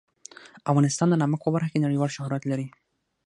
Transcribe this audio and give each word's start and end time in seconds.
افغانستان 0.71 1.07
د 1.09 1.15
نمک 1.21 1.39
په 1.43 1.49
برخه 1.55 1.69
کې 1.71 1.83
نړیوال 1.85 2.09
شهرت 2.15 2.43
لري. 2.51 2.67